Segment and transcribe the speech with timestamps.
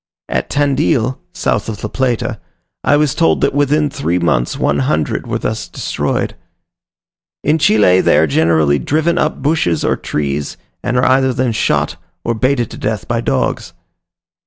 [0.27, 2.39] At Tandeel (south of the plata),
[2.83, 6.35] I was told that within three months one hundred were thus destroyed.
[7.43, 11.97] In Chile they are generally driven up bushes or trees, and are then either shot,
[12.23, 13.73] or baited to death by dogs.